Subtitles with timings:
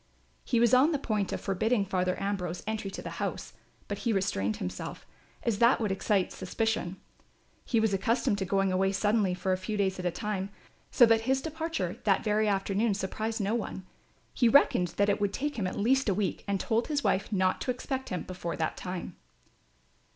[0.43, 3.53] He was on the point of forbidding Father Ambrose entry to the house;
[3.87, 5.05] but he restrained himself,
[5.43, 6.97] as that would excite suspicion.
[7.65, 10.49] He was accustomed to going away suddenly for a few days at a time,
[10.89, 13.85] so that his departure that very afternoon surprised no one.
[14.33, 17.31] He reckoned that it would take him at least a week and told his wife
[17.31, 19.15] not to expect him before that time.